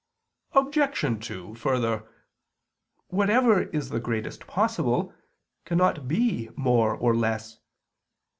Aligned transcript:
Obj. 0.53 1.23
2: 1.27 1.53
Further, 1.53 2.09
whatever 3.09 3.61
is 3.69 3.89
the 3.89 3.99
greatest 3.99 4.47
possible, 4.47 5.13
cannot 5.63 6.07
be 6.07 6.49
more 6.55 6.95
or 6.95 7.15
less. 7.15 7.59